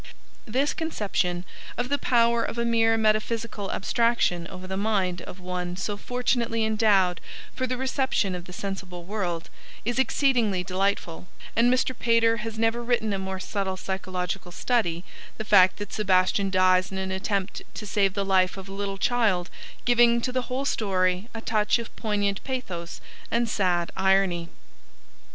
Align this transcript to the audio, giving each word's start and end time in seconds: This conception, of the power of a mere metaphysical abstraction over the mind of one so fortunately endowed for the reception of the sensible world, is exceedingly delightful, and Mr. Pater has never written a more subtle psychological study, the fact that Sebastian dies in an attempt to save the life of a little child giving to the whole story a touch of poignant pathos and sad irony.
This 0.47 0.73
conception, 0.73 1.45
of 1.77 1.89
the 1.89 1.99
power 1.99 2.43
of 2.43 2.57
a 2.57 2.65
mere 2.65 2.97
metaphysical 2.97 3.71
abstraction 3.71 4.47
over 4.47 4.65
the 4.65 4.75
mind 4.75 5.21
of 5.21 5.39
one 5.39 5.77
so 5.77 5.95
fortunately 5.95 6.63
endowed 6.65 7.21
for 7.55 7.67
the 7.67 7.77
reception 7.77 8.33
of 8.33 8.45
the 8.45 8.51
sensible 8.51 9.03
world, 9.03 9.47
is 9.85 9.99
exceedingly 9.99 10.63
delightful, 10.63 11.27
and 11.55 11.71
Mr. 11.71 11.95
Pater 11.95 12.37
has 12.37 12.57
never 12.57 12.83
written 12.83 13.13
a 13.13 13.19
more 13.19 13.39
subtle 13.39 13.77
psychological 13.77 14.51
study, 14.51 15.03
the 15.37 15.45
fact 15.45 15.77
that 15.77 15.93
Sebastian 15.93 16.49
dies 16.49 16.91
in 16.91 16.97
an 16.97 17.11
attempt 17.11 17.61
to 17.75 17.85
save 17.85 18.15
the 18.15 18.25
life 18.25 18.57
of 18.57 18.67
a 18.67 18.73
little 18.73 18.97
child 18.97 19.51
giving 19.85 20.19
to 20.21 20.31
the 20.31 20.47
whole 20.49 20.65
story 20.65 21.29
a 21.35 21.41
touch 21.41 21.77
of 21.77 21.95
poignant 21.95 22.43
pathos 22.43 23.01
and 23.29 23.47
sad 23.47 23.91
irony. 23.95 24.49